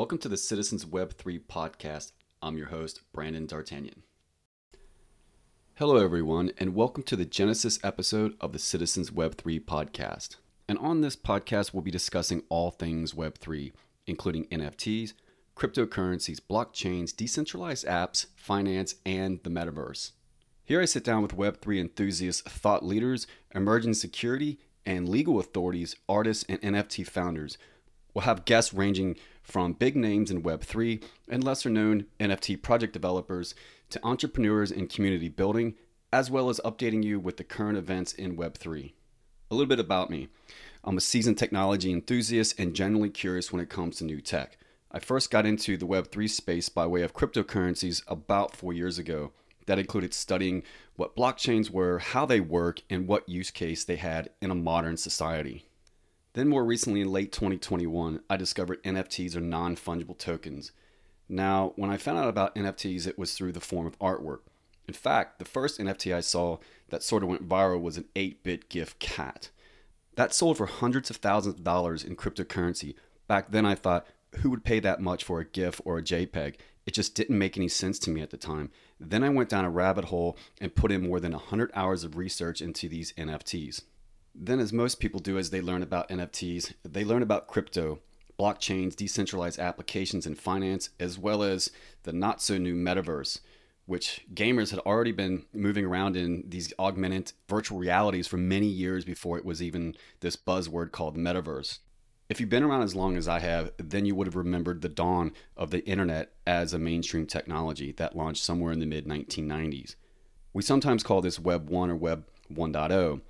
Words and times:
Welcome 0.00 0.16
to 0.20 0.30
the 0.30 0.38
Citizens 0.38 0.86
Web 0.86 1.12
3 1.12 1.40
podcast. 1.40 2.12
I'm 2.40 2.56
your 2.56 2.68
host, 2.68 3.02
Brandon 3.12 3.46
Dartanion. 3.46 3.98
Hello, 5.74 6.02
everyone, 6.02 6.52
and 6.56 6.74
welcome 6.74 7.02
to 7.02 7.16
the 7.16 7.26
Genesis 7.26 7.78
episode 7.84 8.34
of 8.40 8.54
the 8.54 8.58
Citizens 8.58 9.12
Web 9.12 9.34
3 9.36 9.60
podcast. 9.60 10.36
And 10.66 10.78
on 10.78 11.02
this 11.02 11.16
podcast, 11.16 11.74
we'll 11.74 11.82
be 11.82 11.90
discussing 11.90 12.44
all 12.48 12.70
things 12.70 13.14
Web 13.14 13.36
3, 13.36 13.74
including 14.06 14.46
NFTs, 14.46 15.12
cryptocurrencies, 15.54 16.40
blockchains, 16.40 17.14
decentralized 17.14 17.84
apps, 17.84 18.24
finance, 18.34 18.94
and 19.04 19.40
the 19.42 19.50
metaverse. 19.50 20.12
Here 20.64 20.80
I 20.80 20.86
sit 20.86 21.04
down 21.04 21.20
with 21.20 21.36
Web3 21.36 21.78
enthusiasts, 21.78 22.40
thought 22.40 22.82
leaders, 22.82 23.26
emerging 23.54 23.92
security, 23.92 24.60
and 24.86 25.10
legal 25.10 25.38
authorities, 25.38 25.94
artists, 26.08 26.46
and 26.48 26.58
NFT 26.62 27.06
founders. 27.06 27.58
We'll 28.14 28.24
have 28.24 28.44
guests 28.44 28.74
ranging 28.74 29.16
from 29.42 29.72
big 29.72 29.96
names 29.96 30.30
in 30.30 30.42
Web3 30.42 31.02
and 31.28 31.42
lesser 31.42 31.70
known 31.70 32.06
NFT 32.18 32.60
project 32.62 32.92
developers 32.92 33.54
to 33.90 34.04
entrepreneurs 34.04 34.70
in 34.70 34.86
community 34.86 35.28
building, 35.28 35.74
as 36.12 36.30
well 36.30 36.48
as 36.48 36.60
updating 36.64 37.02
you 37.02 37.18
with 37.18 37.36
the 37.36 37.44
current 37.44 37.78
events 37.78 38.12
in 38.12 38.36
Web3. 38.36 38.92
A 39.50 39.54
little 39.54 39.68
bit 39.68 39.80
about 39.80 40.10
me 40.10 40.28
I'm 40.82 40.96
a 40.96 41.00
seasoned 41.00 41.36
technology 41.36 41.92
enthusiast 41.92 42.58
and 42.58 42.74
generally 42.74 43.10
curious 43.10 43.52
when 43.52 43.60
it 43.60 43.68
comes 43.68 43.96
to 43.96 44.04
new 44.04 44.20
tech. 44.20 44.56
I 44.90 44.98
first 44.98 45.30
got 45.30 45.46
into 45.46 45.76
the 45.76 45.86
Web3 45.86 46.28
space 46.28 46.68
by 46.68 46.86
way 46.86 47.02
of 47.02 47.14
cryptocurrencies 47.14 48.02
about 48.08 48.56
four 48.56 48.72
years 48.72 48.98
ago. 48.98 49.32
That 49.66 49.78
included 49.78 50.14
studying 50.14 50.62
what 50.96 51.14
blockchains 51.14 51.70
were, 51.70 51.98
how 51.98 52.26
they 52.26 52.40
work, 52.40 52.80
and 52.88 53.06
what 53.06 53.28
use 53.28 53.50
case 53.50 53.84
they 53.84 53.96
had 53.96 54.30
in 54.40 54.50
a 54.50 54.54
modern 54.54 54.96
society. 54.96 55.69
Then, 56.34 56.48
more 56.48 56.64
recently, 56.64 57.00
in 57.00 57.10
late 57.10 57.32
2021, 57.32 58.20
I 58.30 58.36
discovered 58.36 58.82
NFTs 58.82 59.36
are 59.36 59.40
non 59.40 59.76
fungible 59.76 60.16
tokens. 60.16 60.72
Now, 61.28 61.72
when 61.76 61.90
I 61.90 61.96
found 61.96 62.18
out 62.18 62.28
about 62.28 62.54
NFTs, 62.54 63.06
it 63.06 63.18
was 63.18 63.34
through 63.34 63.52
the 63.52 63.60
form 63.60 63.86
of 63.86 63.98
artwork. 63.98 64.40
In 64.86 64.94
fact, 64.94 65.38
the 65.38 65.44
first 65.44 65.78
NFT 65.78 66.14
I 66.14 66.20
saw 66.20 66.58
that 66.88 67.02
sort 67.02 67.22
of 67.22 67.28
went 67.28 67.48
viral 67.48 67.80
was 67.80 67.96
an 67.96 68.06
8 68.16 68.42
bit 68.42 68.68
GIF 68.68 68.98
cat. 68.98 69.50
That 70.16 70.34
sold 70.34 70.56
for 70.56 70.66
hundreds 70.66 71.10
of 71.10 71.16
thousands 71.16 71.56
of 71.56 71.64
dollars 71.64 72.04
in 72.04 72.16
cryptocurrency. 72.16 72.94
Back 73.28 73.52
then, 73.52 73.64
I 73.64 73.74
thought, 73.74 74.06
who 74.38 74.50
would 74.50 74.64
pay 74.64 74.80
that 74.80 75.00
much 75.00 75.24
for 75.24 75.40
a 75.40 75.44
GIF 75.44 75.80
or 75.84 75.98
a 75.98 76.02
JPEG? 76.02 76.56
It 76.86 76.94
just 76.94 77.14
didn't 77.14 77.38
make 77.38 77.56
any 77.56 77.68
sense 77.68 77.98
to 78.00 78.10
me 78.10 78.20
at 78.20 78.30
the 78.30 78.36
time. 78.36 78.70
Then 78.98 79.22
I 79.22 79.28
went 79.28 79.48
down 79.48 79.64
a 79.64 79.70
rabbit 79.70 80.06
hole 80.06 80.36
and 80.60 80.74
put 80.74 80.90
in 80.90 81.06
more 81.06 81.20
than 81.20 81.32
100 81.32 81.70
hours 81.74 82.02
of 82.02 82.16
research 82.16 82.60
into 82.60 82.88
these 82.88 83.12
NFTs. 83.12 83.82
Then, 84.34 84.60
as 84.60 84.72
most 84.72 85.00
people 85.00 85.20
do 85.20 85.38
as 85.38 85.50
they 85.50 85.60
learn 85.60 85.82
about 85.82 86.08
NFTs, 86.08 86.74
they 86.84 87.04
learn 87.04 87.22
about 87.22 87.48
crypto, 87.48 88.00
blockchains, 88.38 88.96
decentralized 88.96 89.58
applications, 89.58 90.24
and 90.26 90.38
finance, 90.38 90.90
as 90.98 91.18
well 91.18 91.42
as 91.42 91.70
the 92.04 92.12
not 92.12 92.40
so 92.40 92.56
new 92.56 92.74
metaverse, 92.74 93.40
which 93.86 94.22
gamers 94.32 94.70
had 94.70 94.80
already 94.80 95.12
been 95.12 95.44
moving 95.52 95.84
around 95.84 96.16
in 96.16 96.44
these 96.46 96.72
augmented 96.78 97.32
virtual 97.48 97.78
realities 97.78 98.26
for 98.26 98.36
many 98.36 98.66
years 98.66 99.04
before 99.04 99.36
it 99.36 99.44
was 99.44 99.62
even 99.62 99.94
this 100.20 100.36
buzzword 100.36 100.92
called 100.92 101.16
metaverse. 101.16 101.80
If 102.30 102.38
you've 102.38 102.48
been 102.48 102.62
around 102.62 102.82
as 102.82 102.94
long 102.94 103.16
as 103.16 103.26
I 103.26 103.40
have, 103.40 103.72
then 103.76 104.06
you 104.06 104.14
would 104.14 104.28
have 104.28 104.36
remembered 104.36 104.80
the 104.80 104.88
dawn 104.88 105.32
of 105.56 105.70
the 105.72 105.84
internet 105.84 106.32
as 106.46 106.72
a 106.72 106.78
mainstream 106.78 107.26
technology 107.26 107.90
that 107.92 108.16
launched 108.16 108.44
somewhere 108.44 108.72
in 108.72 108.78
the 108.78 108.86
mid 108.86 109.06
1990s. 109.06 109.96
We 110.52 110.62
sometimes 110.62 111.02
call 111.02 111.20
this 111.20 111.40
Web 111.40 111.68
1 111.68 111.90
or 111.90 111.96
Web 111.96 112.26
1.0. 112.52 113.20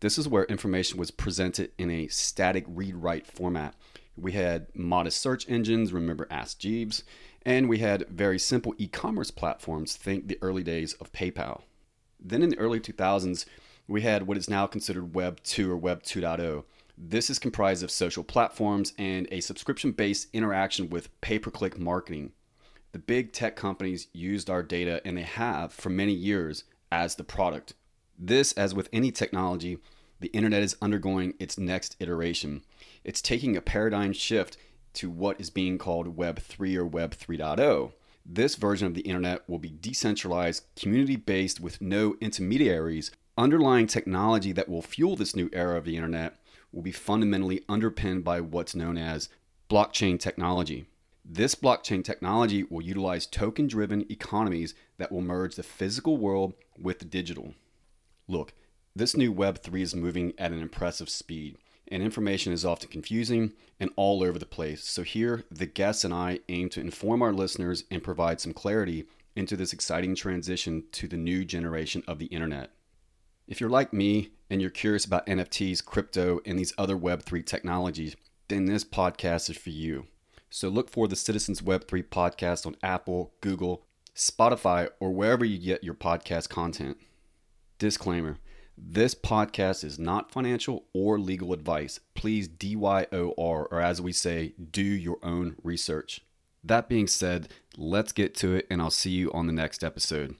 This 0.00 0.16
is 0.16 0.26
where 0.26 0.44
information 0.44 0.98
was 0.98 1.10
presented 1.10 1.72
in 1.76 1.90
a 1.90 2.08
static 2.08 2.64
read 2.66 2.96
write 2.96 3.26
format. 3.26 3.74
We 4.16 4.32
had 4.32 4.66
modest 4.74 5.20
search 5.20 5.48
engines, 5.48 5.92
remember 5.92 6.26
Ask 6.30 6.58
Jeeves, 6.58 7.04
and 7.44 7.68
we 7.68 7.78
had 7.78 8.08
very 8.08 8.38
simple 8.38 8.74
e 8.78 8.86
commerce 8.86 9.30
platforms, 9.30 9.96
think 9.96 10.26
the 10.26 10.38
early 10.40 10.62
days 10.62 10.94
of 10.94 11.12
PayPal. 11.12 11.62
Then 12.18 12.42
in 12.42 12.48
the 12.48 12.58
early 12.58 12.80
2000s, 12.80 13.44
we 13.86 14.00
had 14.00 14.26
what 14.26 14.38
is 14.38 14.48
now 14.48 14.66
considered 14.66 15.14
Web 15.14 15.42
2 15.42 15.70
or 15.70 15.76
Web 15.76 16.02
2.0. 16.02 16.64
This 16.96 17.28
is 17.28 17.38
comprised 17.38 17.82
of 17.82 17.90
social 17.90 18.24
platforms 18.24 18.94
and 18.96 19.28
a 19.30 19.40
subscription 19.40 19.92
based 19.92 20.28
interaction 20.32 20.88
with 20.88 21.18
pay 21.20 21.38
per 21.38 21.50
click 21.50 21.78
marketing. 21.78 22.32
The 22.92 22.98
big 22.98 23.32
tech 23.32 23.54
companies 23.54 24.08
used 24.14 24.48
our 24.48 24.62
data 24.62 25.02
and 25.04 25.16
they 25.16 25.22
have 25.22 25.72
for 25.72 25.90
many 25.90 26.12
years 26.12 26.64
as 26.90 27.16
the 27.16 27.24
product. 27.24 27.74
This, 28.22 28.52
as 28.52 28.74
with 28.74 28.90
any 28.92 29.10
technology, 29.10 29.78
the 30.20 30.28
internet 30.28 30.62
is 30.62 30.76
undergoing 30.82 31.32
its 31.38 31.56
next 31.56 31.96
iteration. 32.00 32.62
It's 33.02 33.22
taking 33.22 33.56
a 33.56 33.62
paradigm 33.62 34.12
shift 34.12 34.58
to 34.94 35.08
what 35.08 35.40
is 35.40 35.48
being 35.48 35.78
called 35.78 36.18
Web 36.18 36.38
3 36.38 36.76
or 36.76 36.84
Web 36.84 37.14
3.0. 37.16 37.92
This 38.26 38.56
version 38.56 38.86
of 38.86 38.92
the 38.92 39.00
internet 39.00 39.48
will 39.48 39.58
be 39.58 39.72
decentralized, 39.80 40.64
community 40.76 41.16
based, 41.16 41.60
with 41.60 41.80
no 41.80 42.16
intermediaries. 42.20 43.10
Underlying 43.38 43.86
technology 43.86 44.52
that 44.52 44.68
will 44.68 44.82
fuel 44.82 45.16
this 45.16 45.34
new 45.34 45.48
era 45.54 45.78
of 45.78 45.86
the 45.86 45.96
internet 45.96 46.36
will 46.72 46.82
be 46.82 46.92
fundamentally 46.92 47.64
underpinned 47.70 48.22
by 48.22 48.42
what's 48.42 48.74
known 48.74 48.98
as 48.98 49.30
blockchain 49.70 50.20
technology. 50.20 50.84
This 51.24 51.54
blockchain 51.54 52.04
technology 52.04 52.64
will 52.64 52.82
utilize 52.82 53.24
token 53.24 53.66
driven 53.66 54.04
economies 54.12 54.74
that 54.98 55.10
will 55.10 55.22
merge 55.22 55.54
the 55.54 55.62
physical 55.62 56.18
world 56.18 56.52
with 56.78 56.98
the 56.98 57.06
digital. 57.06 57.54
Look, 58.30 58.54
this 58.94 59.16
new 59.16 59.34
Web3 59.34 59.80
is 59.80 59.96
moving 59.96 60.34
at 60.38 60.52
an 60.52 60.62
impressive 60.62 61.10
speed, 61.10 61.58
and 61.88 62.00
information 62.00 62.52
is 62.52 62.64
often 62.64 62.88
confusing 62.88 63.54
and 63.80 63.90
all 63.96 64.22
over 64.22 64.38
the 64.38 64.46
place. 64.46 64.84
So, 64.84 65.02
here, 65.02 65.42
the 65.50 65.66
guests 65.66 66.04
and 66.04 66.14
I 66.14 66.38
aim 66.48 66.68
to 66.70 66.80
inform 66.80 67.22
our 67.22 67.32
listeners 67.32 67.82
and 67.90 68.04
provide 68.04 68.40
some 68.40 68.52
clarity 68.52 69.06
into 69.34 69.56
this 69.56 69.72
exciting 69.72 70.14
transition 70.14 70.84
to 70.92 71.08
the 71.08 71.16
new 71.16 71.44
generation 71.44 72.04
of 72.06 72.20
the 72.20 72.26
internet. 72.26 72.70
If 73.48 73.60
you're 73.60 73.68
like 73.68 73.92
me 73.92 74.30
and 74.48 74.60
you're 74.60 74.70
curious 74.70 75.04
about 75.04 75.26
NFTs, 75.26 75.84
crypto, 75.84 76.38
and 76.46 76.56
these 76.56 76.72
other 76.78 76.96
Web3 76.96 77.44
technologies, 77.44 78.14
then 78.46 78.66
this 78.66 78.84
podcast 78.84 79.50
is 79.50 79.56
for 79.56 79.70
you. 79.70 80.06
So 80.50 80.68
look 80.68 80.88
for 80.88 81.08
the 81.08 81.16
Citizens 81.16 81.62
Web3 81.62 82.04
podcast 82.04 82.64
on 82.64 82.76
Apple, 82.80 83.32
Google, 83.40 83.82
Spotify, 84.14 84.88
or 85.00 85.10
wherever 85.10 85.44
you 85.44 85.58
get 85.58 85.82
your 85.82 85.94
podcast 85.94 86.48
content. 86.48 86.96
Disclaimer 87.80 88.36
this 88.82 89.14
podcast 89.14 89.84
is 89.84 89.98
not 89.98 90.32
financial 90.32 90.84
or 90.94 91.18
legal 91.18 91.52
advice. 91.52 92.00
Please 92.14 92.48
DYOR, 92.48 93.34
or 93.38 93.80
as 93.80 94.00
we 94.00 94.12
say, 94.12 94.54
do 94.70 94.82
your 94.82 95.18
own 95.22 95.56
research. 95.62 96.22
That 96.64 96.88
being 96.88 97.06
said, 97.06 97.48
let's 97.76 98.12
get 98.12 98.34
to 98.36 98.54
it, 98.54 98.66
and 98.70 98.80
I'll 98.80 98.90
see 98.90 99.10
you 99.10 99.32
on 99.32 99.46
the 99.46 99.52
next 99.52 99.84
episode. 99.84 100.34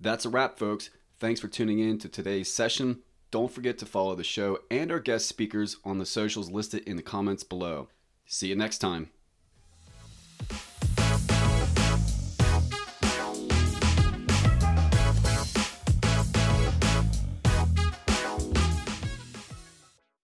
That's 0.00 0.24
a 0.24 0.30
wrap, 0.30 0.58
folks. 0.58 0.90
Thanks 1.18 1.40
for 1.40 1.48
tuning 1.48 1.78
in 1.78 1.98
to 1.98 2.08
today's 2.08 2.52
session. 2.52 3.00
Don't 3.30 3.52
forget 3.52 3.78
to 3.78 3.86
follow 3.86 4.14
the 4.14 4.24
show 4.24 4.58
and 4.70 4.90
our 4.90 5.00
guest 5.00 5.26
speakers 5.26 5.76
on 5.84 5.98
the 5.98 6.06
socials 6.06 6.50
listed 6.50 6.82
in 6.84 6.96
the 6.96 7.02
comments 7.02 7.44
below. 7.44 7.88
See 8.26 8.48
you 8.48 8.56
next 8.56 8.78
time. 8.78 9.10